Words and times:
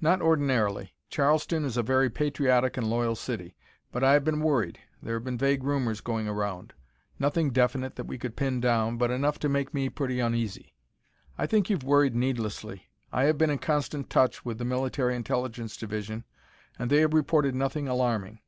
"Not 0.00 0.20
ordinarily. 0.20 0.92
Charleston 1.08 1.64
is 1.64 1.76
a 1.76 1.84
very 1.84 2.10
patriotic 2.10 2.76
and 2.76 2.88
loyal 2.90 3.14
city, 3.14 3.54
but 3.92 4.02
I 4.02 4.14
have 4.14 4.24
been 4.24 4.40
worried. 4.40 4.80
There 5.00 5.14
have 5.14 5.22
been 5.22 5.38
vague 5.38 5.62
rumors 5.62 6.00
going 6.00 6.26
around. 6.26 6.72
Nothing 7.20 7.50
definite 7.52 7.94
that 7.94 8.06
we 8.08 8.18
could 8.18 8.34
pin 8.34 8.60
down, 8.60 8.96
but 8.96 9.12
enough 9.12 9.38
to 9.38 9.48
make 9.48 9.72
me 9.72 9.88
pretty 9.88 10.18
uneasy." 10.18 10.74
"I 11.38 11.46
think 11.46 11.70
you've 11.70 11.84
worried 11.84 12.16
needlessly. 12.16 12.88
I 13.12 13.22
have 13.26 13.38
been 13.38 13.50
in 13.50 13.58
constant 13.58 14.10
touch 14.10 14.44
with 14.44 14.58
the 14.58 14.64
Military 14.64 15.14
Intelligence 15.14 15.76
Division 15.76 16.24
and 16.76 16.90
they 16.90 16.98
have 16.98 17.14
reported 17.14 17.54
nothing 17.54 17.86
alarming." 17.86 18.40